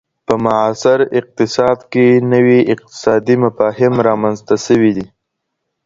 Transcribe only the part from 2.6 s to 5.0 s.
اقتصادي مفاهيم رامنځته سوي